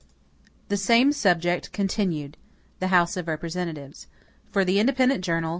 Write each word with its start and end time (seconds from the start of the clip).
53 0.63 0.65
The 0.69 0.77
Same 0.77 1.11
Subject 1.11 1.71
Continued 1.71 2.35
(The 2.79 2.87
House 2.87 3.15
of 3.17 3.27
Representatives) 3.27 4.07
For 4.51 4.65
the 4.65 4.79
Independent 4.79 5.23
Journal. 5.23 5.49